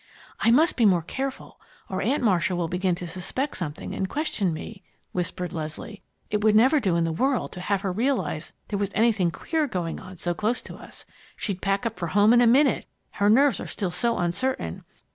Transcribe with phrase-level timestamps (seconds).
[0.39, 4.51] "I must be more careful, or Aunt Marcia will begin to suspect something and question
[4.51, 4.81] me,"
[5.11, 6.01] whispered Leslie.
[6.31, 9.67] "It would never do in the world to have her realize there was anything queer
[9.67, 11.05] going on so close to us.
[11.35, 12.87] She'd pack up for home in a minute,
[13.21, 14.83] her nerves are still so uncertain.